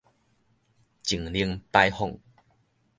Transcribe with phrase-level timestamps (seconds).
[1.03, 2.17] 淨零排放